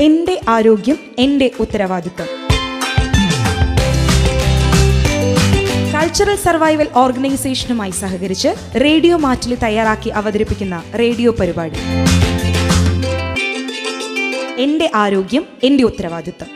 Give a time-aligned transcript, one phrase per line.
[0.00, 2.28] എന്റെ ആരോഗ്യം എന്റെ ഉത്തരവാദിത്വം
[5.94, 8.48] കൾച്ചറൽ സർവൈവൽ ഓർഗനൈസേഷനുമായി സഹകരിച്ച്
[8.80, 11.80] റേഡിയോ മാറ്റിൽ തയ്യാറാക്കി അവതരിപ്പിക്കുന്ന റേഡിയോ പരിപാടി.
[14.62, 16.48] എന്റെ ആരോഗ്യം എന്റെ ഉത്തരവാദിത്വം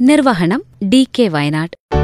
[0.00, 1.99] നിർവഹണം ഡി കെ വയനാട്.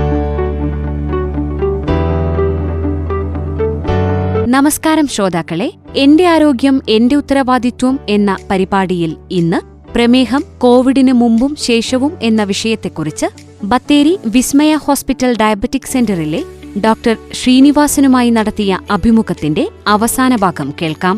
[4.47, 9.59] നമസ്കാരം ശ്രോതാക്കളെ എന്റെ ആരോഗ്യം എന്റെ ഉത്തരവാദിത്വം എന്ന പരിപാടിയിൽ ഇന്ന്
[9.95, 13.27] പ്രമേഹം കോവിഡിന് മുമ്പും ശേഷവും എന്ന വിഷയത്തെക്കുറിച്ച്
[13.63, 16.41] ബത്തേരി വിസ്മയ ഹോസ്പിറ്റൽ ഡയബറ്റിക് സെന്ററിലെ
[16.79, 21.17] ഡോക്ടർ ശ്രീനിവാസനുമായി നടത്തിയ അഭിമുഖത്തിന്റെ അവസാന ഭാഗം കേൾക്കാം.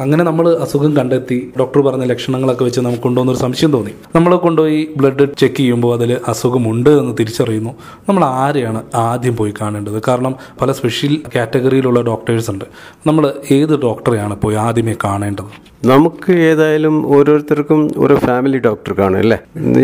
[0.00, 3.90] അങ്ങനെ നമ്മൾ അസുഖം കണ്ടെത്തി ഡോക്ടർ പറഞ്ഞ ലക്ഷണങ്ങളൊക്കെ വെച്ച് നമുക്ക് കൊണ്ടുവന്നൊരു സംശയം തോന്നി.
[4.14, 7.70] നമ്മൾ കൊണ്ടുപോയി ബ്ലഡ് ചെക്ക് ചെയ്യുമ്പോൾ അതിൽ അസുഖമുണ്ട് എന്ന് തിരിച്ചറിയുന്നു.
[8.08, 10.02] നമ്മൾ ആരെയാണ് ആദ്യം പോയി കാണേണ്ടത്?
[10.08, 12.64] കാരണം പല സ്പെഷ്യൽ കാറ്റഗറിയിലുള്ള ഡോക്ടേഴ്സ് ഉണ്ട്.
[13.06, 15.70] നമ്മൾ ഏത് ഡോക്ടറെയാണ് പോയി ആദ്യമേ കാണേണ്ടത്?
[15.86, 19.38] നമുക്ക് ഏതായാലും ഓരോരുത്തർക്കും ഒരു ഫാമിലി ഡോക്ടർ കാണും അല്ലേ?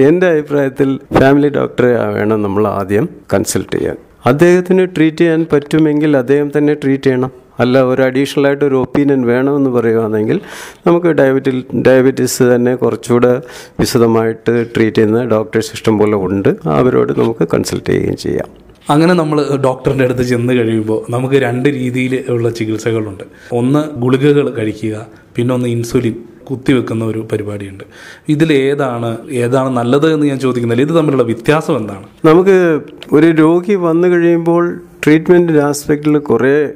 [0.06, 3.97] എന്റെ അഭിപ്രായത്തിൽ ഫാമിലി ഡോക്ടറെ വേണം നമ്മൾ ആദ്യം കൺസൾട്ട് ചെയ്യാൻ.
[4.27, 7.45] അദ്ദേഹത്തിന് ട്രീറ്റ് ചെയ്യാൻ പറ്റുമെങ്കിൽ അദ്ദേഹം തന്നെ ട്രീറ്റ് ചെയ്യണം.
[7.59, 10.41] അല്ല ഒരു അഡീഷണൽ ആയിട്ട് ഒരു ഒപ്പീനിയൻ വേണമെന്ന് പറയുകയാണെങ്കിൽ
[10.87, 13.43] നമുക്ക് ഡയബറ്റിൽ ഡയബറ്റീസ് തന്നെ കുറച്ചുകൂടെ
[13.81, 16.57] വിശദമായിട്ട് ട്രീറ്റ് ചെയ്യുന്ന ഡോക്ടേഴ്സ് ഇഷ്ടം പോലെ ഉണ്ട്.
[16.65, 18.67] അവരോട് നമുക്ക് കൺസൾട്ട് ചെയ്യുകയും ചെയ്യാം.
[18.91, 23.25] അങ്ങനെ നമ്മൾ ഡോക്ടറിന്റെ അടുത്ത് ചെന്ന് കഴിയുമ്പോൾ നമുക്ക് രണ്ട് രീതിയിൽ ഉള്ള ചികിത്സകളുണ്ട്.
[23.53, 26.15] ഒന്ന് ഗുളികകൾ കഴിക്കുക പിന്നെ ഒന്ന് ഇൻസുലിൻ
[26.51, 27.85] കുത്തിവെക്കുന്ന ഒരു പരിപാടിയുണ്ട്.
[28.29, 30.83] ഇതിൽ ഏതാണ് ഏതാണ് നല്ലത് എന്ന് ഞാൻ ചോദിക്കുന്നില്ല.
[30.83, 32.07] ഇത് തമ്മിലുള്ള വ്യത്യാസം എന്താണ്?
[32.25, 32.81] നമുക്ക്
[33.13, 36.69] ഒരു രോഗി വന്നു കഴിയുമ്പോൾ ട്രീറ്റ്മെന്റിന്റെ ആസ്പെക്റ്റിൽ കുറേ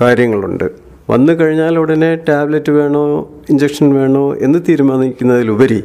[0.00, 0.70] കാര്യങ്ങളുണ്ട്.
[1.10, 5.82] വന്നു കഴിഞ്ഞാൽ ഉടനെ ടാബ്ലറ്റ് വേണോ ഇഞ്ചക്ഷൻ വേണോ എന്ന് തീരുമാനിക്കുന്നതിലുപരി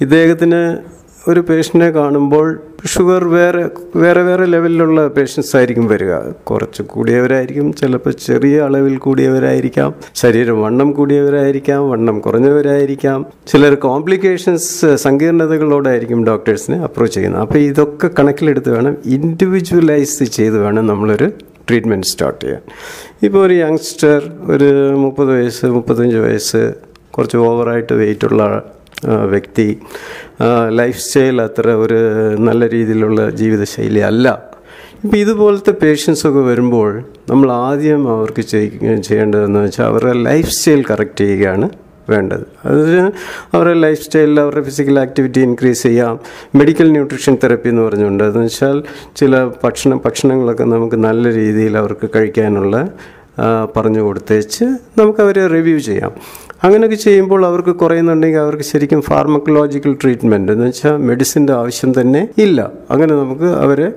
[0.00, 0.76] ഇദ്ദേഹത്തിന്
[1.30, 6.18] ഒരു പേഷ്യന്റിനെ കാണുമ്പോൾ ഷുഗർ വേറെ വേറെ വേറെ ലെവലിലുള്ള പേഷ്യൻസ് ആയിരിക്കും വരിക.
[6.18, 13.26] കുറച്ച് കൂടിയവരായിരിക്കും ചിലപ്പോൾ ചെറിയ അളവിൽ കൂടിയവരായിരിക്കാം ശരീരം വണ്ണം കൂടിയവരായിരിക്കാം വണ്ണം കുറഞ്ഞവരായിരിക്കാം.
[13.46, 17.42] ചിലർ കോംപ്ലിക്കേഷൻസ് സങ്കീർണതകളോടായിരിക്കും ഡോക്ടേഴ്സിനെ അപ്രോച്ച് ചെയ്യുന്നത്.
[17.42, 21.30] അപ്പോൾ ഇതൊക്കെ കണക്കിലെടുത്ത് വേണം ഇൻഡിവിജ്വലൈസ് ചെയ്ത് വേണം നമ്മളൊരു
[21.68, 22.62] ട്രീറ്റ്മെന്റ് സ്റ്റാർട്ട് ചെയ്യാൻ.
[23.26, 24.18] ഇപ്പോൾ ഒരു യങ്സ്റ്റർ
[24.54, 24.68] ഒരു
[25.04, 26.62] മുപ്പത് വയസ്സ് മുപ്പത്തഞ്ച് വയസ്സ്
[27.16, 28.42] കുറച്ച് ഓവറായിട്ട് വെയിറ്റുള്ള
[29.32, 29.66] വ്യക്തി
[30.80, 31.98] ലൈഫ് സ്റ്റൈൽ അത്ര ഒരു
[32.48, 34.28] നല്ല രീതിയിലുള്ള ജീവിതശൈലി അല്ല.
[35.04, 36.88] ഇപ്പോൾ ഇതുപോലത്തെ പേഷ്യൻസൊക്കെ വരുമ്പോൾ
[37.30, 38.42] നമ്മൾ ആദ്യം അവർക്ക്
[39.08, 41.68] ചെയ്യേണ്ടതെന്ന് വെച്ചാൽ അവരുടെ ലൈഫ് സ്റ്റൈൽ കറക്റ്റ് ചെയ്യുകയാണ്.
[42.10, 42.44] വേണ്ടത്.
[42.64, 43.10] അതിന്
[43.56, 46.20] അവരുടെ ലൈഫ് സ്റ്റൈലിൽ അവരുടെ ഫിസിക്കൽ ആക്ടിവിറ്റി ഇൻക്രീസ് ചെയ്യാം.
[46.54, 48.24] മെഡിക്കൽ ന്യൂട്രീഷൻ തെറപ്പി എന്ന് പറഞ്ഞുകൊണ്ട്.
[48.24, 48.82] അതെന്ന് വെച്ചാൽ
[49.16, 52.88] ചില ഭക്ഷണ ഭക്ഷണങ്ങളൊക്കെ നമുക്ക് നല്ല രീതിയിൽ അവർക്ക് കഴിക്കാനുള്ള
[53.76, 54.64] പറഞ്ഞു കൊടുത്തേച്ച്
[54.98, 56.12] നമുക്ക് അവരെ റിവ്യൂ ചെയ്യാം.
[56.64, 62.70] അങ്ങനെയൊക്കെ ചെയ്യുമ്പോൾ അവർക്ക് കുറയുന്നുണ്ടെങ്കിൽ അവർക്ക് ശരിക്കും ഫാർമക്കോളജിക്കൽ ട്രീറ്റ്മെന്റ് എന്ന് വെച്ചാൽ മെഡിസിന്റെ ആവശ്യം തന്നെ ഇല്ല.
[62.90, 63.92] അങ്ങനെ നമുക്ക് അവരെ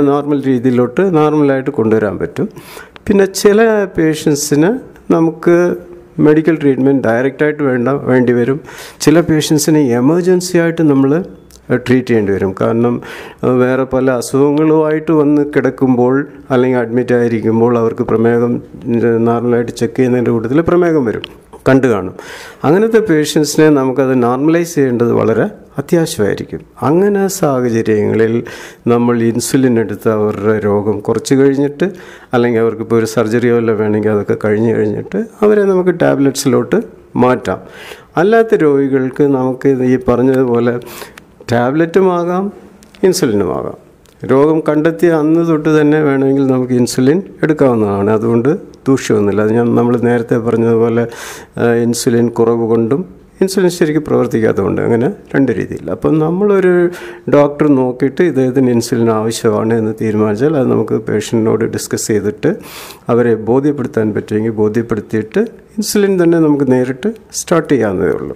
[0.00, 2.48] നോർമൽ രീതിയിലോട്ട് നോർമലായിട്ട് കൊണ്ടുവരാൻ പറ്റും.
[3.06, 4.70] പിന്നെ ചില പേഷ്യൻസിന്
[5.12, 5.74] നമുക്ക്
[6.20, 8.60] മെഡിക്കൽ ട്രീറ്റ്മെന്റ് ഡയറക്റ്റായിട്ട് വേണ്ട വേണ്ടി വരും.
[9.00, 11.24] ചില പേഷ്യൻസിനെ എമർജൻസി ആയിട്ട് നമ്മൾ
[11.86, 12.54] ട്രീറ്റ് ചെയ്യേണ്ടി വരും.
[12.60, 13.02] കാരണം
[13.42, 18.62] വേറെ പല അസുഖങ്ങളുമായിട്ട് വന്ന് കിടക്കുമ്പോൾ അല്ലെങ്കിൽ അഡ്മിറ്റ് ആയിരിക്കുമ്പോൾ അവർക്ക് പ്രമേഹം
[19.28, 21.22] നോർമലായിട്ട് ചെക്ക് ചെയ്യുന്നതിന്റെ കൂട്ടത്തിൽ പ്രമേഹം വരും.
[21.68, 22.14] കണ്ടു കാണും.
[22.64, 26.60] അങ്ങനത്തെ പേഷ്യൻസിനെ നമുക്കത് നോർമലൈസ് ചെയ്യേണ്ടത് വളരെ അത്യാവശ്യമായിരിക്കും.
[26.82, 28.44] അങ്ങനെ സാഹചര്യങ്ങളിൽ
[28.86, 31.90] നമ്മൾ ഇൻസുലിൻ എടുത്ത് അവരുടെ രോഗം കുറച്ച് കഴിഞ്ഞിട്ട്
[32.32, 36.76] അല്ലെങ്കിൽ അവർക്കിപ്പോൾ ഒരു സർജറിയോ അല്ല വേണമെങ്കിൽ അതൊക്കെ കഴിഞ്ഞ് കഴിഞ്ഞിട്ട് അവരെ നമുക്ക് ടാബ്ലറ്റ്സിലോട്ട്
[37.16, 37.58] മാറ്റാം.
[38.16, 40.80] അല്ലാത്ത രോഗികൾക്ക് നമുക്ക് ഈ പറഞ്ഞതുപോലെ
[41.52, 42.52] ടാബ്ലറ്റുമാകാം
[43.04, 43.86] ഇൻസുലിനുമാകാം
[44.26, 48.10] രോഗം കണ്ടെത്തിയ അന്ന് തൊട്ട് തന്നെ വേണമെങ്കിൽ നമുക്ക് ഇൻസുലിൻ എടുക്കാവുന്നതാണ്.
[48.10, 51.04] അതുകൊണ്ട് ദൂഷ്യമൊന്നുമില്ല അത് ഞാൻ നമ്മൾ നേരത്തെ പറഞ്ഞതുപോലെ
[51.82, 53.02] ഇൻസുലിൻ കുറവ് കൊണ്ടും
[53.40, 56.72] ഇൻസുലിൻ ശരിക്കും പ്രവർത്തിക്കാത്തതുകൊണ്ട് അങ്ങനെ രണ്ട് രീതിയിൽ അപ്പം നമ്മളൊരു
[57.30, 62.56] ഡോക്ടർ നോക്കിയിട്ട് ഇദ്ദേഹത്തിന് ഇൻസുലിൻ ആവശ്യമാണ് എന്ന് തീരുമാനിച്ചാൽ അത് നമുക്ക് പേഷ്യന്റിനോട് ഡിസ്കസ് ചെയ്തിട്ട്
[63.08, 65.42] അവരെ ബോധ്യപ്പെടുത്താൻ പറ്റുമെങ്കിൽ ബോധ്യപ്പെടുത്തിയിട്ട്
[65.78, 68.34] ഇൻസുലിൻ തന്നെ നമുക്ക് നേരിട്ട് സ്റ്റാർട്ട് ചെയ്യാവുന്നതേ ഉള്ളൂ.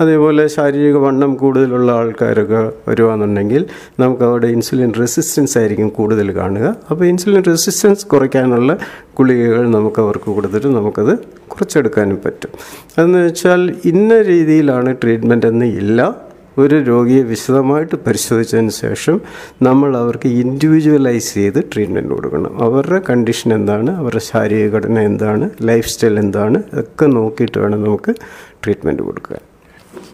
[0.00, 3.62] അതേപോലെ ശാരീരിക വണ്ണം കൂടുതലുള്ള ആൾക്കാരൊക്കെ വരുവാന്നുണ്ടെങ്കിൽ
[4.00, 6.76] നമുക്ക് അവിടെ ഇൻസുലിൻ റെസിസ്റ്റൻസ് ആയിരിക്കും കൂടുതൽ കാണുക.
[6.90, 8.72] അപ്പോൾ ഇൻസുലിൻ റെസിസ്റ്റൻസ് കുറയ്ക്കാനുള്ള
[9.18, 11.14] ഗുളികകൾ നമുക്ക് അവർക്ക് കൊടുത്തിട്ട് നമുക്കത്
[11.52, 12.50] കുറച്ചെടുക്കാനും പറ്റും.
[12.98, 16.32] അതെന്ന് വെച്ചാൽ ഇന്ന രീതിയിലാണ് ട്രീറ്റ്മെന്റ് എന്ന് ഇല്ല.
[16.58, 19.20] ഒരു രോഗിയെ വിശദമായിട്ട് പരിശോധിച്ചതിന് ശേഷം
[19.62, 22.62] നമ്മൾ അവർക്ക് ഇൻഡിവിജ്വലൈസ് ചെയ്ത് ട്രീറ്റ്മെന്റ് കൊടുക്കണം.
[22.62, 23.96] അവരുടെ കണ്ടീഷൻ എന്താണ്?
[23.96, 25.50] അവരുടെ ശാരീരിക ഘടന എന്താണ്?
[25.62, 26.62] ലൈഫ് സ്റ്റൈൽ എന്താണ്?
[26.74, 28.14] ഒക്കെ നോക്കിയിട്ട് വേണം നമുക്ക്
[28.64, 29.40] ട്രീറ്റ്മെന്റ് കൊടുക്കാൻ.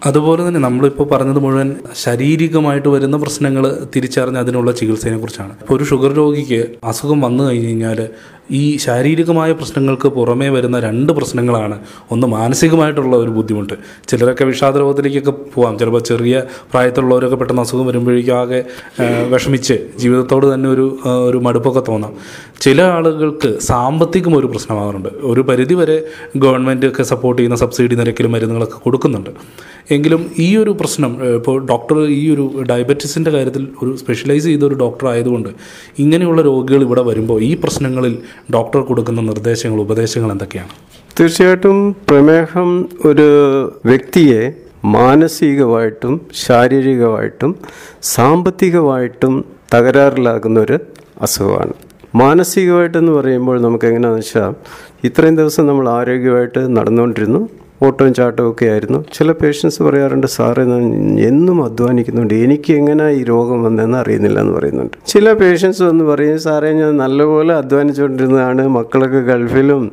[0.07, 6.13] അതുപോലെ തന്നെ നമ്മളിപ്പോൾ പറഞ്ഞത് മുഴുവൻ ശാരീരികമായിട്ട് വരുന്ന പ്രശ്നങ്ങൾ തിരിച്ചറിഞ്ഞ് അതിനുള്ള ചികിത്സയെ കുറിച്ചാണ് ഇപ്പോൾ ഒരു ഷുഗർ
[6.13, 8.09] രോഗിക്ക് അസുഖം വന്നു കഴിഞ്ഞ് കഴിഞ്ഞാൽ
[8.51, 11.79] ഈ ശാരീരികമായ പ്രശ്നങ്ങൾക്ക് പുറമേ വരുന്ന രണ്ട് പ്രശ്നങ്ങളാണ്.
[12.11, 13.75] ഒന്ന് മാനസികമായിട്ടുള്ള ഒരു ബുദ്ധിമുട്ട്.
[14.09, 16.43] ചിലരൊക്കെ വിഷാദ രോഗത്തിലേക്കൊക്കെ പോകാം ചിലപ്പോൾ ചെറിയ
[16.73, 18.65] പ്രായത്തിലുള്ളവരൊക്കെ പെട്ടെന്ന് അസുഖം വരുമ്പോഴേക്കും ആകെ
[19.29, 22.13] വിഷമിച്ച് ജീവിതത്തോട് തന്നെ ഒരു ഒരു മടുപ്പൊക്കെ തോന്നാം.
[22.61, 25.09] ചില ആളുകൾക്ക് സാമ്പത്തികം ഒരു പ്രശ്നമാകാറുണ്ട്.
[25.23, 26.03] ഒരു പരിധിവരെ
[26.37, 29.31] ഗവൺമെന്റ് ഒക്കെ സപ്പോർട്ട് ചെയ്യുന്ന സബ്സിഡി നിരക്കിൽ മരുന്നുകളൊക്കെ കൊടുക്കുന്നുണ്ട്.
[29.95, 35.07] എങ്കിലും ഈ ഒരു പ്രശ്നം ഇപ്പോൾ ഡോക്ടർ ഈ ഒരു ഡയബറ്റീസിന്റെ കാര്യത്തിൽ ഒരു സ്പെഷ്യലൈസ് ചെയ്ത ഒരു ഡോക്ടർ
[35.13, 35.51] ആയതുകൊണ്ട്
[36.05, 38.15] ഇങ്ങനെയുള്ള രോഗികൾ ഇവിടെ വരുമ്പോൾ ഈ പ്രശ്നങ്ങളിൽ
[38.57, 40.73] ഡോക്ടർ കൊടുക്കുന്ന നിർദ്ദേശങ്ങൾ ഉപദേശങ്ങൾ എന്തൊക്കെയാണ്?
[41.19, 41.79] തീർച്ചയായിട്ടും
[42.11, 42.71] പ്രമേഹം
[43.11, 43.29] ഒരു
[43.91, 44.43] വ്യക്തിയെ
[44.97, 46.15] മാനസികമായിട്ടും
[46.45, 47.53] ശാരീരികമായിട്ടും
[48.15, 49.35] സാമ്പത്തികമായിട്ടും
[49.75, 50.77] തകരാറിലാക്കുന്ന ഒരു
[51.27, 51.75] അസുഖമാണ്.
[52.23, 54.53] മാനസികമായിട്ടെന്ന് പറയുമ്പോൾ നമുക്ക് എങ്ങനെയാണെന്ന് വെച്ചാൽ
[55.09, 57.41] ഇത്രയും ദിവസം നമ്മൾ ആരോഗ്യമായിട്ട് നടന്നുകൊണ്ടിരുന്നു.
[57.83, 59.05] ഓട്ടവും ചാട്ടവും ഒക്കെ ആയിരുന്നു.
[59.13, 60.63] ചില പേഷ്യൻസ് പറയാറുണ്ട് സാറേ
[61.29, 62.35] എന്നും അധ്വാനിക്കുന്നുണ്ട്.
[62.35, 64.97] എനിക്ക് എങ്ങനെ ഈ രോഗം വന്നതെന്ന് അറിയുന്നില്ല എന്ന് പറയുന്നുണ്ട്.
[65.07, 68.69] ചില പേഷ്യൻസ് വന്ന് പറയും സാറേ ഞാൻ നല്ലപോലെ അധ്വാനിച്ചുകൊണ്ടിരുന്നതാണ്.
[68.69, 69.85] മക്കളൊക്കെ ഗൾഫിലും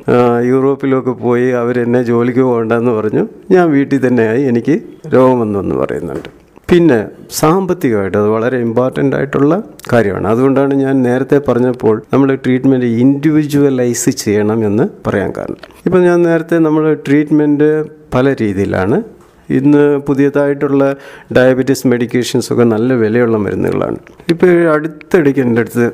[0.44, 3.24] യൂറോപ്പിലും ഒക്കെ പോയി അവരെന്നെ ജോലിക്ക് പോകണ്ടെന്ന് പറഞ്ഞു.
[3.50, 4.76] ഞാൻ വീട്ടിൽ തന്നെയായി എനിക്ക്
[5.14, 6.45] രോഗം വന്നു എന്ന് പറയുന്നുണ്ട്.
[6.70, 10.28] പിന്നെ സാമ്പത്തികമായിട്ട് അത് വളരെ ഇമ്പോർട്ടന്റ് ആയിട്ടുള്ള കാര്യമാണ്.
[10.28, 15.56] അതുകൊണ്ടാണ് ഞാൻ നേരത്തെ പറഞ്ഞപ്പോൾ നമ്മൾ ട്രീറ്റ്മെന്റ് ഇൻഡിവിജ്വലൈസ് ചെയ്യണം എന്ന് പറയാൻ കാരണം.
[15.86, 17.84] ഇപ്പം ഞാൻ നേരത്തെ നമ്മൾ ട്രീറ്റ്മെന്റ്
[18.14, 19.02] പല രീതിയിലാണ്.
[19.50, 20.96] ഇന്ന് പുതിയതായിട്ടുള്ള
[21.36, 23.96] ഡയബറ്റീസ് മെഡിക്കേഷൻസ് ഒക്കെ നല്ല വിലയുള്ള മരുന്നുകളാണ്.
[24.28, 25.86] ഇപ്പോൾ അടുത്തിടയ്ക്ക് എന്റെ അടുത്ത്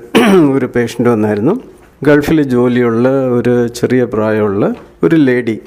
[0.57, 1.61] ഒരു പേഷ്യന്റ് വന്നായിരുന്നു.
[2.05, 3.09] ഗൾഫിൽ ജോലിയുള്ള
[3.39, 5.61] ഒരു ചെറിയ പ്രായമുള്ള ഒരു ലേഡി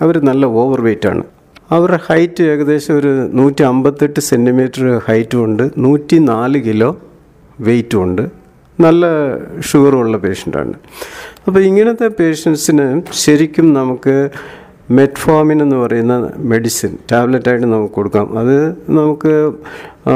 [0.00, 1.35] അവർ നല്ല ഓവർ വെയ്റ്റാണ്
[1.70, 5.70] അവരുടെ ഹൈറ്റ് ഏകദേശം ഒരു നൂറ്റി അമ്പത്തെട്ട് സെന്റിമീറ്റർ ഹൈറ്റും ഉണ്ട്.
[5.78, 6.98] നൂറ്റി നാല് കിലോ
[7.60, 8.22] വെയിറ്റും ഉണ്ട്.
[8.80, 9.06] നല്ല
[9.60, 10.74] ഷുഗറുള്ള പേഷ്യന്റാണ്.
[11.46, 14.28] അപ്പോൾ ഇങ്ങനത്തെ പേഷ്യൻസിന് ശരിക്കും നമുക്ക്
[14.90, 18.38] മെറ്റ്ഫോമിൻ എന്ന് പറയുന്ന മെഡിസിൻ ടാബ്ലറ്റായിട്ട് നമുക്ക് കൊടുക്കാം.
[18.38, 19.52] അത് നമുക്ക്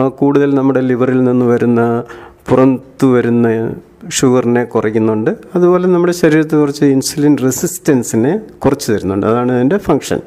[0.08, 2.04] കൂടുതൽ നമ്മുടെ ലിവറിൽ നിന്ന് വരുന്ന
[2.48, 3.74] പുറത്തു വരുന്ന
[4.12, 5.30] ഷുഗറിനെ കുറയ്ക്കുന്നുണ്ട്.
[5.54, 9.26] അതുപോലെ നമ്മുടെ ശരീരത്തിൽ കുറച്ച് ഇൻസുലിൻ റെസിസ്റ്റൻസിനെ കുറച്ച് തരുന്നുണ്ട്.
[9.26, 10.20] അതാണ് അതിന്റെ ഫങ്ഷൻ.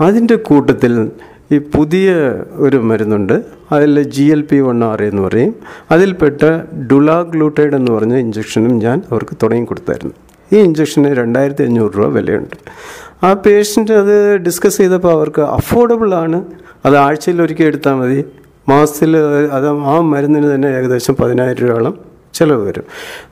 [0.00, 1.10] അതിന്റെ കൂട്ടത്തിൽ
[1.52, 3.44] ഈ പുതിയ ഒരു മരുന്നുണ്ട്.
[3.72, 5.54] അതിൽ G L P one R എന്ന് പറയും.
[5.90, 6.42] അതിൽപ്പെട്ട
[6.92, 10.14] ഡുലാഗ്ലൂട്ടൈഡ് എന്ന് പറഞ്ഞ ഇഞ്ചക്ഷനും ഞാൻ അവർക്ക് തുടങ്ങി കൊടുത്തായിരുന്നു.
[10.52, 12.56] ഈ ഇഞ്ചക്ഷന് രണ്ടായിരത്തി അഞ്ഞൂറ് രൂപ വിലയുണ്ട്.
[13.22, 16.44] ആ പേഷ്യന്റ് അത് ഡിസ്കസ് ചെയ്തപ്പോൾ അവർക്ക് അഫോർഡബിൾ ആണ്.
[16.84, 18.24] അത് ആഴ്ചയിൽ ഒരിക്കൽ എടുത്താൽ മതി.
[18.68, 19.16] മാസത്തിൽ
[19.52, 21.98] അത് ആ മരുന്നിന് തന്നെ ഏകദേശം പതിനായിരം രൂപയോളം
[22.34, 22.84] ചിലവ് വരും.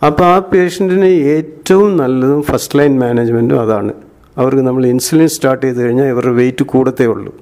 [0.06, 3.92] അപ്പോൾ ആ പേഷ്യന്റിന് ഏറ്റവും നല്ലതും ഫസ്റ്റ് ലൈൻ മാനേജ്മെന്റും അതാണ്.
[4.38, 7.34] അവർക്ക് നമ്മൾ ഇൻസുലിൻ സ്റ്റാർട്ട് ചെയ്ത് കഴിഞ്ഞാൽ ഇവരുടെ വെയിറ്റ് കൂടത്തേ ഉള്ളൂ.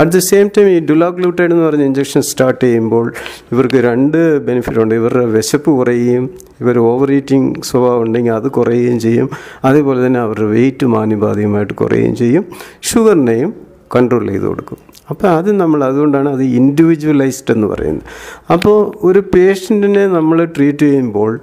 [0.00, 3.12] അറ്റ് ദ സെയിം ടൈം ഈ ഡുലാഗ്ലൂട്ടൈഡ് എന്ന് പറഞ്ഞ ഇഞ്ചക്ഷൻ സ്റ്റാർട്ട് ചെയ്യുമ്പോൾ
[3.52, 4.94] ഇവർക്ക് രണ്ട് ബെനിഫിറ്റ് ഉണ്ട്.
[4.94, 6.30] ഇവരുടെ വിശപ്പ് കുറയുകയും
[6.60, 9.30] ഇവർ ഓവർ ഈറ്റിംഗ് സ്വഭാവം ഉണ്ടെങ്കിൽ അത് കുറയുകയും ചെയ്യും.
[9.64, 12.44] അതേപോലെ തന്നെ അവരുടെ വെയിറ്റ് മാനുപാതികമായിട്ട് കുറയുകയും ചെയ്യും.
[12.82, 13.54] ഷുഗറിനെയും
[13.96, 14.78] കൺട്രോൾ ചെയ്ത് കൊടുക്കും.
[15.10, 18.02] അപ്പോൾ അത് നമ്മൾ അതുകൊണ്ടാണ് അത് ഇൻഡിവിജ്വലൈസ്ഡ് എന്ന് പറയുന്നത്.
[18.52, 21.40] അപ്പോൾ ഒരു പേഷ്യന്റിനെ നമ്മൾ ട്രീറ്റ് ചെയ്യുമ്പോൾ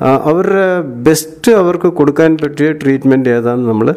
[0.00, 3.94] അവരുടെ ബെസ്റ്റ് അവർക്ക് കൊടുക്കാൻ പറ്റിയ ട്രീറ്റ്മെന്റ് ഏതാണെന്ന് നമ്മൾ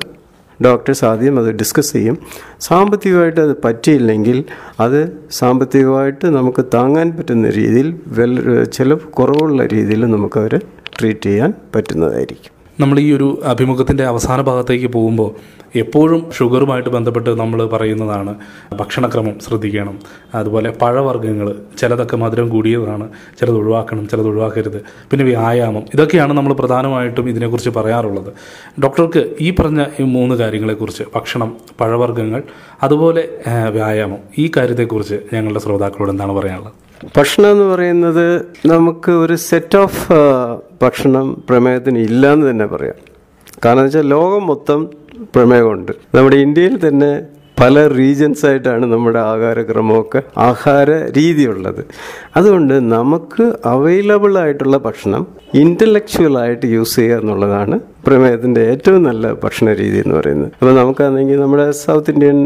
[0.63, 2.17] ഡോക്ടേഴ്സ് ആദ്യം അത് ഡിസ്കസ് ചെയ്യും.
[2.59, 4.43] സാമ്പത്തികമായിട്ട് അത് പറ്റിയില്ലെങ്കിൽ
[4.79, 4.99] അത്
[5.31, 10.59] സാമ്പത്തികമായിട്ട് നമുക്ക് താങ്ങാൻ പറ്റുന്ന രീതിയിൽ വെൽ ചിലവ് കുറവുള്ള രീതിയിൽ നമുക്കവരെ
[10.99, 12.60] ട്രീറ്റ് ചെയ്യാൻ പറ്റുന്നതായിരിക്കും.
[12.81, 15.29] നമ്മൾ ഈ ഒരു അഭിമുഖത്തിന്റെ അവസാന ഭാഗത്തേക്ക് പോകുമ്പോൾ
[15.81, 18.31] എപ്പോഴും ഷുഗറുമായിട്ട് ബന്ധപ്പെട്ട് നമ്മൾ പറയുന്നതാണ്
[18.79, 19.95] ഭക്ഷണക്രമം ശ്രദ്ധിക്കണം.
[20.39, 21.47] അതുപോലെ പഴവർഗങ്ങൾ
[21.79, 23.05] ചിലതൊക്കെ മധുരം കൂടിയതാണ്
[23.39, 24.79] ചിലത് ഒഴിവാക്കണം ചിലത് ഒഴിവാക്കരുത്.
[25.11, 28.31] പിന്നെ വ്യായാമം ഇതൊക്കെയാണ് നമ്മൾ പ്രധാനമായിട്ടും ഇതിനെക്കുറിച്ച് പറയാറുള്ളത്.
[28.83, 31.51] ഡോക്ടർക്ക് ഈ പറഞ്ഞ ഈ മൂന്ന് കാര്യങ്ങളെക്കുറിച്ച് ഭക്ഷണം
[31.81, 32.43] പഴവർഗങ്ങൾ
[32.83, 33.23] അതുപോലെ
[33.77, 36.75] വ്യായാമം ഈ കാര്യത്തെക്കുറിച്ച് ഞങ്ങളുടെ ശ്രോതാക്കളോട് എന്താണ് പറയാനുള്ളത്?
[37.17, 38.25] ഭക്ഷണം എന്ന് പറയുന്നത്
[38.65, 40.03] നമുക്ക് ഒരു സെറ്റ് ഓഫ്
[40.81, 42.97] ഭക്ഷണം പ്രമേഹത്തിന് ഇല്ലയെന്ന് തന്നെ പറയാം.
[43.65, 44.81] കാരണം വെച്ചാൽ ലോകം മൊത്തം
[45.35, 47.11] പ്രമേഹമുണ്ട് നമ്മുടെ ഇന്ത്യയിൽ തന്നെ
[47.61, 51.81] പല റീജൻസ് ആയിട്ടാണ് നമ്മുടെ ആഹാരക്രമമൊക്കെ ആഹാര രീതിയുള്ളത്.
[52.35, 55.23] അതുകൊണ്ട് നമുക്ക് അവൈലബിൾ ആയിട്ടുള്ള ഭക്ഷണം
[55.53, 60.51] ഇന്റലക്ച്വൽ ആയിട്ട് യൂസ് ചെയ്യുക എന്നുള്ളതാണ് പ്രമേഹത്തിന്റെ ഏറ്റവും നല്ല ഭക്ഷണ രീതി എന്ന് പറയുന്നത്.
[60.59, 62.39] അപ്പോൾ നമുക്കാണെങ്കിൽ നമ്മുടെ സൗത്ത് ഇന്ത്യൻ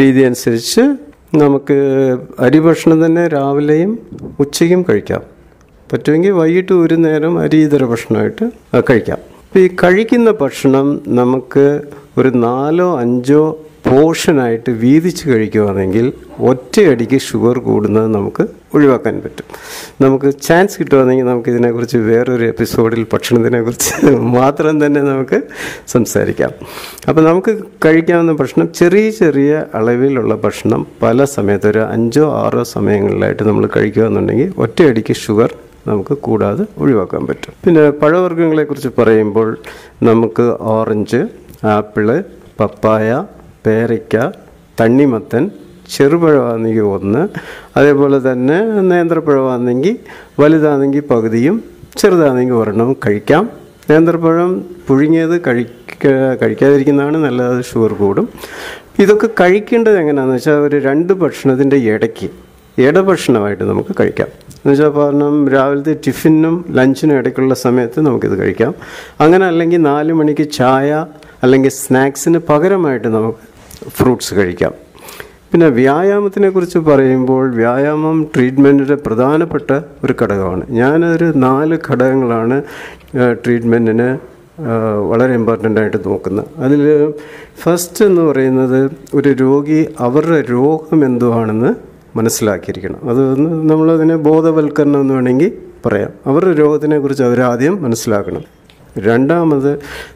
[0.00, 0.84] രീതി അനുസരിച്ച്
[1.42, 1.78] നമുക്ക്
[2.40, 3.92] അരി ഭക്ഷണം തന്നെ രാവിലെയും
[4.40, 5.22] ഉച്ചയ്ക്കും കഴിക്കാം.
[5.92, 8.44] പറ്റുമെങ്കിൽ വൈകിട്ട് ഒരു നേരം അരി ഇതര ഭക്ഷണമായിട്ട്
[8.90, 9.18] കഴിക്കാം.
[9.56, 11.80] ഈ കഴിക്കുന്ന ഭക്ഷണം നമുക്ക്
[12.18, 18.42] ഒരു നാലോ അഞ്ചോ പോർഷനായിട്ട് വീതിച്ച് കഴിക്കുകയാണെങ്കിൽ ഒറ്റയടിക്ക് ഷുഗർ കൂടുന്നത് നമുക്ക്
[18.74, 19.46] ഒഴിവാക്കാൻ പറ്റും.
[20.00, 25.40] നമുക്ക് ചാൻസ് കിട്ടുവാണെങ്കിൽ നമുക്ക് ഇതിനെക്കുറിച്ച് വേറൊരു എപ്പിസോഡിൽ ഭക്ഷണത്തിനെക്കുറിച്ച് മാത്രം തന്നെ നമുക്ക്
[25.86, 26.52] സംസാരിക്കാം.
[27.08, 33.68] അപ്പോൾ നമുക്ക് കഴിക്കാവുന്ന ഭക്ഷണം ചെറിയ ചെറിയ അളവിലുള്ള ഭക്ഷണം പല സമയത്ത് ഒരു അഞ്ചോ ആറോ സമയങ്ങളിലായിട്ട് നമ്മൾ
[33.76, 35.52] കഴിക്കുകയെന്നുണ്ടെങ്കിൽ ഒറ്റയടിക്ക് ഷുഗർ
[35.86, 37.54] നമുക്ക് കൂടാതെ ഒഴിവാക്കാൻ പറ്റും.
[37.64, 39.58] പിന്നെ പഴവർഗങ്ങളെക്കുറിച്ച് പറയുമ്പോൾ
[40.02, 41.20] നമുക്ക് ഓറഞ്ച്
[41.66, 42.24] ആപ്പിൾ
[42.60, 43.24] പപ്പായ
[43.66, 44.16] പേരയ്ക്ക
[44.80, 45.50] തണ്ണിമത്തൻ
[45.94, 47.28] ചെറുപഴമാണെങ്കിൽ ഒന്ന്
[47.78, 48.58] അതേപോലെ തന്നെ
[48.90, 49.96] നേന്ത്രപ്പഴമാണെങ്കിൽ
[50.40, 51.64] വലുതാണെങ്കിൽ പകുതിയും
[51.96, 53.44] ചെറുതാണെങ്കിൽ ഒരെണ്ണവും കഴിക്കാം.
[53.90, 54.50] നേന്ത്രപ്പഴം
[54.88, 56.06] പുഴുങ്ങിയത് കഴിക്ക
[56.42, 58.28] കഴിക്കാതിരിക്കുന്നതാണ് നല്ലത് ഷുഗർ കൂടും.
[58.98, 62.28] ഇതൊക്കെ കഴിക്കേണ്ടത് എങ്ങനെയാണെന്ന് വെച്ചാൽ ഒരു രണ്ട് ഭക്ഷണത്തിന്റെ ഇടയ്ക്ക്
[62.78, 64.28] ഇടഭക്ഷണമായിട്ട് നമുക്ക് കഴിക്കാം.
[64.64, 68.74] എന്നുവെച്ചാൽ പറഞ്ഞ രാവിലത്തെ ടിഫിനും ലഞ്ചിനും ഇടയ്ക്കുള്ള സമയത്ത് നമുക്കിത് കഴിക്കാം.
[69.20, 71.06] അങ്ങനെ അല്ലെങ്കിൽ നാല് മണിക്ക് ചായ
[71.42, 73.38] അല്ലെങ്കിൽ സ്നാക്സിന് പകരമായിട്ട് നമുക്ക്
[73.88, 74.72] ഫ്രൂട്ട്സ് കഴിക്കാം.
[75.52, 79.70] പിന്നെ വ്യായാമത്തിനെ കുറിച്ച് പറയുമ്പോൾ വ്യായാമം ട്രീറ്റ്മെന്റിന്റെ പ്രധാനപ്പെട്ട
[80.04, 80.64] ഒരു ഘടകമാണ്.
[80.70, 82.62] ഞാനൊരു നാല് ഘടകങ്ങളാണ്
[83.32, 84.18] ട്രീറ്റ്മെന്റിന്
[85.10, 86.46] വളരെ ഇമ്പോർട്ടന്റ് ആയിട്ട് നോക്കുന്നത്.
[86.58, 87.12] അതിൽ
[87.62, 93.10] ഫസ്റ്റ് എന്ന് പറയുന്നത് ഒരു രോഗി അവരുടെ രോഗം എന്തുവാണെന്ന് മനസ്സിലാക്കിയിരിക്കണം.
[93.10, 93.40] അത്
[93.70, 95.52] നമ്മളതിനെ ബോധവൽക്കരണം എന്ന് വേണമെങ്കിൽ
[95.86, 96.10] പറയാം.
[96.26, 98.42] അവരുടെ രോഗത്തിനെ കുറിച്ച് അവരാദ്യം മനസ്സിലാക്കണം.
[98.98, 99.74] രണ്ടാമത്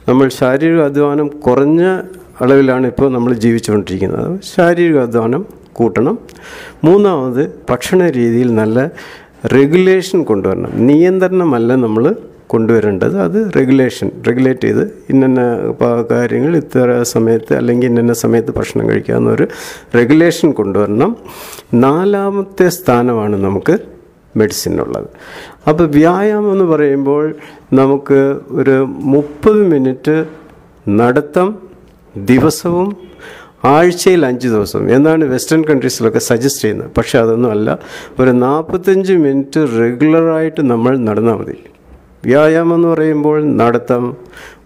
[0.09, 2.01] നമ്മൾ ശാരീരിക അധ്വാനം കുറഞ്ഞ
[2.41, 4.41] അളവിലാണ് ഇപ്പോൾ നമ്മൾ ജീവിച്ചുകൊണ്ടിരിക്കുന്നത്.
[4.57, 6.19] ശാരീരിക അധ്വാനം കൂട്ടണം.
[6.85, 8.91] മൂന്നാമത് ഭക്ഷണ രീതിയിൽ നല്ല
[9.53, 10.71] റെഗുലേഷൻ കൊണ്ടുവരണം.
[10.75, 12.17] നിയന്ത്രണമല്ല നമ്മൾ
[12.49, 15.47] കൊണ്ടുവരേണ്ടത് അത് റെഗുലേഷൻ റെഗുലേറ്റ് ചെയ്ത് ഇന്ന
[16.11, 19.49] കാര്യങ്ങൾ ഇത്ര സമയത്ത് അല്ലെങ്കിൽ ഇന്ന സമയത്ത് ഭക്ഷണം കഴിക്കാവുന്ന ഒരു
[19.95, 21.17] റെഗുലേഷൻ കൊണ്ടുവരണം.
[21.75, 23.79] നാലാമത്തെ സ്ഥാനമാണ് നമുക്ക്
[24.37, 25.09] മെഡിസിനുള്ളത്
[25.69, 27.35] അപ്പോൾ വ്യായാമം എന്ന് പറയുമ്പോൾ
[27.73, 30.27] നമുക്ക് ഒരു മുപ്പത് മിനിറ്റ്
[30.89, 31.59] നടത്തം
[32.17, 32.97] ദിവസവും
[33.65, 34.91] ആഴ്ചയിൽ അഞ്ച് ദിവസം.
[34.91, 36.91] എന്നാണ് വെസ്റ്റേൺ കൺട്രീസിലൊക്കെ സജസ്റ്റ് ചെയ്യുന്നത്?
[36.97, 37.79] പക്ഷേ അതൊന്നും അല്ല.
[38.19, 41.57] ഒരു നാൽപ്പത്തഞ്ച് മിനിറ്റ് റെഗുലറായിട്ട് നമ്മൾ നടന്നാൽ മതി.
[42.25, 44.17] വ്യായാമം എന്ന് പറയുമ്പോൾ നടത്തം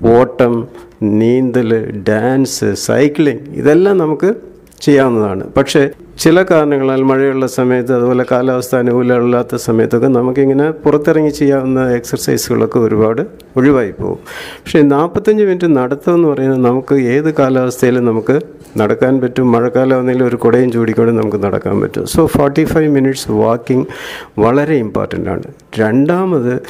[0.03, 0.69] ഓട്ടം
[1.03, 4.35] നീന്തൽ ഡാൻസ് സൈക്ലിംഗ് ഇതെല്ലാം നമുക്ക്
[4.83, 5.53] ചെയ്യാവുന്നതാണ്.
[5.53, 13.27] പക്ഷേ ചില കാരണങ്ങളാൽ മഴയുള്ള സമയത്ത് അതുപോലെ കാലാവസ്ഥ അനുകൂലമില്ലാത്ത സമയത്തൊക്കെ നമുക്കിങ്ങനെ പുറത്തിറങ്ങി ചെയ്യാവുന്ന എക്സർസൈസുകളൊക്കെ ഒരുപാട്
[13.57, 14.19] ഒഴിവായി പോകും.
[14.31, 18.41] പക്ഷേ നാൽപ്പത്തഞ്ച് മിനിറ്റ് നടത്തം എന്ന് പറയുന്നത് നമുക്ക് ഏത് കാലാവസ്ഥയിലും നമുക്ക്
[18.79, 19.53] നടക്കാൻ പറ്റും.
[19.53, 22.07] മഴക്കാലമാണെങ്കിലും ഒരു കുടയും ചൂടിക്കൊണ്ട് നമുക്ക് നടക്കാൻ പറ്റും.
[22.07, 23.87] So forty five minutes walking
[24.39, 25.43] വളരെ ഇമ്പോർട്ടന്റ് ആണ്.
[25.79, 26.61] രണ്ടാമത്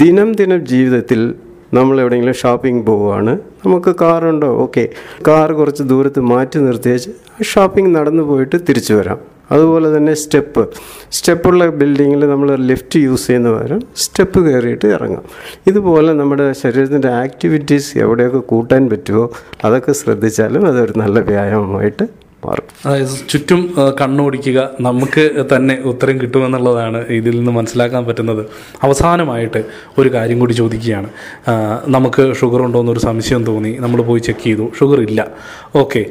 [0.00, 1.34] ദിനം ദിനം ജീവിതത്തിൽ
[1.74, 3.38] നമ്മൾ എവിടെയെങ്കിലും ഷോപ്പിംഗ് പോവുകയാണ്.
[3.64, 4.88] നമുക്ക് കാറുണ്ടോ ഓക്കെ
[5.28, 7.10] കാർ കുറച്ച് ദൂരത്ത് മാറ്റി നിർത്തിയേച്ച്
[7.44, 9.18] ഷോപ്പിംഗ് നടന്നു പോയിട്ട് തിരിച്ചു വരാം.
[9.50, 10.68] അതുപോലെ തന്നെ സ്റ്റെപ്പ്
[11.12, 15.24] സ്റ്റെപ്പുള്ള ബിൽഡിങ്ങിൽ നമ്മൾ ലിഫ്റ്റ് യൂസ് ചെയ്യുന്ന പകരം സ്റ്റെപ്പ് കയറിയിട്ട് ഇറങ്ങാം.
[15.66, 19.30] ഇതുപോലെ നമ്മുടെ ശരീരത്തിന്റെ ആക്ടിവിറ്റീസ് എവിടെയൊക്കെ കൂട്ടാൻ പറ്റുമോ
[19.64, 22.66] അതൊക്കെ ശ്രദ്ധിച്ചാലും അതൊരു നല്ല വ്യായാമമായിട്ട് മാറും.
[22.86, 23.60] അതായത് ചുറ്റും
[24.00, 28.42] കണ്ണോടിക്കുക നമുക്ക് തന്നെ ഉത്തരം കിട്ടുമെന്നുള്ളതാണ് ഇതിൽ നിന്ന് മനസ്സിലാക്കാൻ പറ്റുന്നത്.
[28.82, 29.64] അവസാനമായിട്ട്
[29.98, 31.08] ഒരു കാര്യം കൂടി ചോദിക്കുകയാണ്.
[31.88, 33.76] നമുക്ക് ഷുഗർ ഉണ്ടോ എന്നൊരു സംശയം തോന്നി.
[33.80, 34.72] നമ്മൾ പോയി ചെക്ക് ചെയ്തു.
[34.80, 35.26] ഷുഗർ ഇല്ല.
[35.76, 36.06] ഓക്കെ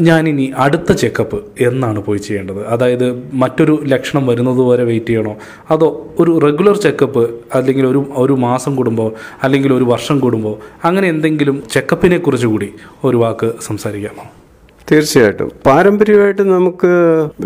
[0.00, 2.66] ഞാനിനി അടുത്ത ചെക്കപ്പ് എന്നാണ് പോയി ചെയ്യേണ്ടത്.
[2.66, 5.36] അതായത് മറ്റൊരു ലക്ഷണം വരുന്നത് വരെ വെയിറ്റ് ചെയ്യണോ?
[5.70, 11.62] അതോ ഒരു റെഗുലർ ചെക്കപ്പ് അല്ലെങ്കിൽ ഒരു ഒരു മാസം കൂടുമ്പോൾ അല്ലെങ്കിൽ ഒരു വർഷം കൂടുമ്പോൾ അങ്ങനെ എന്തെങ്കിലും
[11.70, 12.70] ചെക്കപ്പിനെ കുറിച്ച് കൂടി
[13.04, 14.41] ഒരു വാക്ക് സംസാരിക്കാമോ?
[14.90, 15.52] തീർച്ചയായിട്ടും.
[15.66, 16.90] പാരമ്പര്യമായിട്ട് നമുക്ക്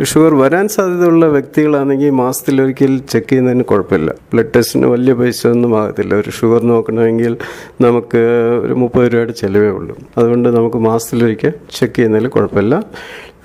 [0.04, 4.14] ഷുഗർ വരാൻ സാധ്യതയുള്ള വ്യക്തികളാണെങ്കിൽ മാസത്തിലൊരിക്കൽ ചെക്ക് ചെയ്യുന്നതിന് കുഴപ്പമില്ല.
[4.32, 6.14] ബ്ലഡ് ടെസ്റ്റിന് വലിയ പൈസ ഒന്നും ആകത്തില്ല.
[6.14, 7.36] ഒരു ഷുഗർ നോക്കണമെങ്കിൽ
[7.80, 8.18] നമുക്ക്
[8.64, 9.96] ഒരു മുപ്പത് രൂപയുടെ ചിലവേ ഉള്ളൂ.
[10.18, 12.82] അതുകൊണ്ട് നമുക്ക് മാസത്തിലൊരിക്കൽ ചെക്ക് ചെയ്യുന്നതിൽ കുഴപ്പമില്ല.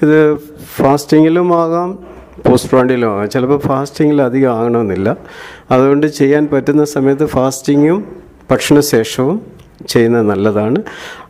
[0.03, 0.35] ഇത്
[0.75, 1.99] ഫാസ്റ്റിങ്ങിലും ആകാം
[2.49, 3.29] പോസ്റ്റ് പ്രാണ്ടിലും ആകാം.
[3.29, 5.17] ചിലപ്പോൾ ഫാസ്റ്റിങ്ങിൽ അധികം ആകണമെന്നില്ല.
[5.71, 8.05] അതുകൊണ്ട് ചെയ്യാൻ പറ്റുന്ന സമയത്ത് ഫാസ്റ്റിങ്ങും
[8.51, 10.83] ഭക്ഷണശേഷവും ചെയ്യുന്നത് നല്ലതാണ്.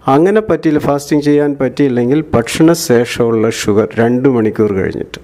[0.07, 5.19] അങ്ങനെ പറ്റിയില്ല ഫാസ്റ്റിംഗ് ചെയ്യാൻ പറ്റിയില്ലെങ്കിൽ ഭക്ഷണശേഷമുള്ള ഷുഗർ രണ്ട് മണിക്കൂർ കഴിഞ്ഞിട്ട്.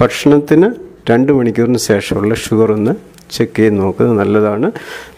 [0.00, 0.70] ഭക്ഷണത്തിന്
[1.10, 4.72] രണ്ട് മണിക്കൂറിന് ശേഷമുള്ള ഷുഗർ ഒന്ന് ചെക്ക് ചെയ്ത് നോക്കുന്നത് നല്ലതാണ്.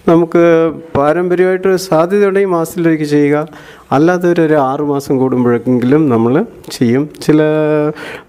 [0.08, 3.48] നമുക്ക് പാരമ്പര്യമായിട്ട് സാധ്യതയുണ്ടെങ്കിൽ മാസത്തിലേക്ക് ചെയ്യുക.
[3.92, 7.10] അല്ലാതെ ഒരു ആറ് മാസം കൂടുമ്പോഴെങ്കിലും നമ്മൾ ചെയ്യും.
[7.22, 7.42] ചില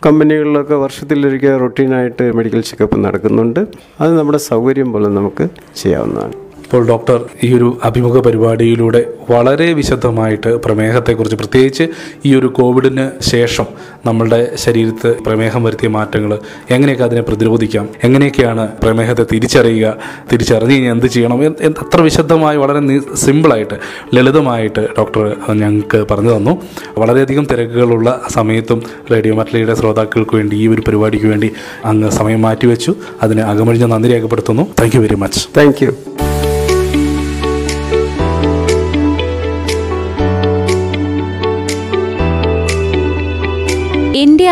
[0.06, 3.60] കമ്പനികളിലൊക്കെ വർഷത്തിലൊരിക്കൽ റൊട്ടീനായിട്ട് മെഡിക്കൽ ചെക്കപ്പ് നടക്കുന്നുണ്ട്.
[4.02, 6.45] അത് നമ്മുടെ സൗകര്യം പോലെ നമുക്ക് ചെയ്യാവുന്നതാണ്.
[6.66, 11.88] ഇപ്പോൾ ഡോക്ടർ ഈ ഒരു അഭിമുഖ പരിപാടിയിലൂടെ വളരെ വിശദമായിട്ട് പ്രമേഹത്തെക്കുറിച്ച് പ്രത്യേകിച്ച്
[12.26, 13.66] ഈ ഒരു കോവിഡിന് ശേഷം
[14.06, 19.96] നമ്മളുടെ ശരീരത്ത് പ്രമേഹം വരുത്തിയ മാറ്റങ്ങൾ എങ്ങനെയൊക്കെ അതിനെ പ്രതിരോധിക്കാം എങ്ങനെയൊക്കെയാണ് പ്രമേഹത്തെ തിരിച്ചറിയുക
[20.32, 23.76] തിരിച്ചറിഞ്ഞ് കഴിഞ്ഞാൽ എന്ത് ചെയ്യണം അത്ര വിശദമായി വളരെ സിമ്പിളായിട്ട്
[24.16, 26.62] ലളിതമായിട്ട് ഡോക്ടർ ഞങ്ങൾക്ക് പറഞ്ഞു തന്നു.
[26.98, 31.52] വളരെയധികം തിരക്കുകളുള്ള സമയത്തും റേഡിയോ മറ്റലിയുടെ ശ്രോതാക്കൾക്ക് വേണ്ടി ഈ ഒരു പരിപാടിക്ക് വേണ്ടി
[31.86, 32.96] അങ്ങ് സമയം മാറ്റിവെച്ചു.
[33.24, 34.68] അതിന് അകമഴിഞ്ഞ നന്ദി രേഖപ്പെടുത്തുന്നു.
[34.80, 35.48] Thank you very much.
[35.58, 36.25] Thank you.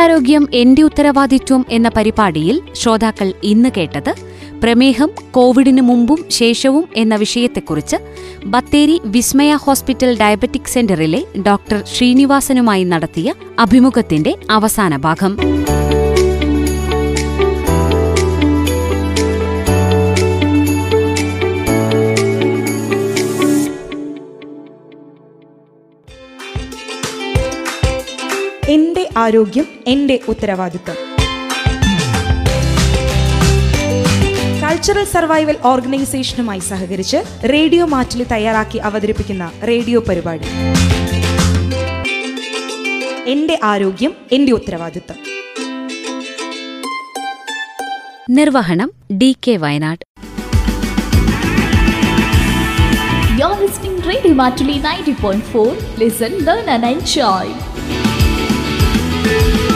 [0.03, 4.09] ആരോഗ്യം എന്റെ ഉത്തരവാദിത്വം എന്ന പരിപാടിയിൽ ശ്രോതാക്കൾ ഇന്ന് കേട്ടത്
[4.61, 7.97] പ്രമേഹം കോവിഡിന് മുമ്പും ശേഷവും എന്ന വിഷയത്തെക്കുറിച്ച്
[8.45, 13.29] ബത്തേരി വിസ്മയ ഹോസ്പിറ്റൽ ഡയബറ്റിക് സെന്ററിലെ ഡോക്ടർ ശ്രീനിവാസനുമായി നടത്തിയ
[13.59, 15.33] അഭിമുഖത്തിന്റെ അവസാന ഭാഗം.
[29.17, 30.99] ആരോഗ്യം എന്റെ ഉത്തരവാദിത്വം
[34.63, 37.19] കൾച്ചറൽ സർവൈവൽ ഓർഗനൈസേഷനുമായി സഹകരിച്ച്
[37.53, 40.47] റേഡിയോ മാറ്റിൽ തയ്യാറാക്കി അവതരിപ്പിക്കുന്ന റേഡിയോ പരിപാടി
[43.27, 45.19] എന്റെ ആരോഗ്യം എന്റെ ഉത്തരവാദിത്വം
[48.31, 48.89] നിർവഹണം
[49.21, 50.03] D K Wayanad
[53.37, 55.63] You're listening Radio Matuli 90.4.
[55.97, 57.45] Listen, learn and enjoy.
[59.23, 59.72] Thank you.